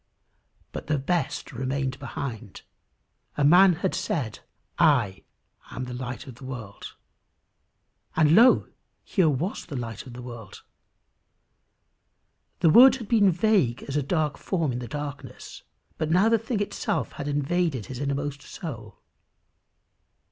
But 0.71 0.87
the 0.87 0.97
best 0.97 1.51
remained 1.51 1.99
behind. 1.99 2.63
A 3.37 3.43
man 3.43 3.73
had 3.73 3.93
said, 3.93 4.39
"I 4.79 5.21
am 5.69 5.83
the 5.83 5.93
light 5.93 6.25
of 6.25 6.33
the 6.33 6.43
world," 6.43 6.95
and 8.15 8.33
lo! 8.33 8.67
here 9.03 9.29
was 9.29 9.67
the 9.67 9.75
light 9.75 10.07
of 10.07 10.13
the 10.13 10.23
world. 10.23 10.63
The 12.61 12.71
words 12.71 12.97
had 12.97 13.09
been 13.09 13.29
vague 13.29 13.83
as 13.83 13.95
a 13.95 14.01
dark 14.01 14.39
form 14.39 14.71
in 14.71 14.79
darkness, 14.79 15.61
but 15.99 16.09
now 16.09 16.29
the 16.29 16.39
thing 16.39 16.61
itself 16.61 17.11
had 17.11 17.27
invaded 17.27 17.85
his 17.85 17.99
innermost 17.99 18.41
soul. 18.41 19.03